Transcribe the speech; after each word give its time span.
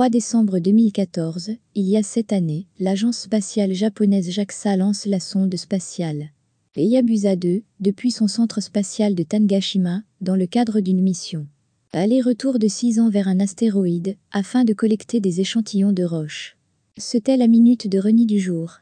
3 0.00 0.08
décembre 0.08 0.60
2014, 0.60 1.50
il 1.74 1.84
y 1.84 1.94
a 1.98 2.02
sept 2.02 2.32
années, 2.32 2.66
l'agence 2.78 3.18
spatiale 3.18 3.74
japonaise 3.74 4.30
JAXA 4.30 4.76
lance 4.76 5.04
la 5.04 5.20
sonde 5.20 5.54
spatiale 5.54 6.30
Hayabusa 6.74 7.36
2 7.36 7.60
depuis 7.80 8.10
son 8.10 8.26
centre 8.26 8.62
spatial 8.62 9.14
de 9.14 9.22
Tangashima, 9.22 10.00
dans 10.22 10.36
le 10.36 10.46
cadre 10.46 10.80
d'une 10.80 11.02
mission. 11.02 11.46
Aller-retour 11.92 12.58
de 12.58 12.66
6 12.66 12.98
ans 12.98 13.10
vers 13.10 13.28
un 13.28 13.40
astéroïde 13.40 14.16
afin 14.32 14.64
de 14.64 14.72
collecter 14.72 15.20
des 15.20 15.42
échantillons 15.42 15.92
de 15.92 16.04
roches. 16.04 16.56
C'était 16.96 17.36
la 17.36 17.46
minute 17.46 17.86
de 17.86 17.98
Reni 17.98 18.24
du 18.24 18.40
jour. 18.40 18.78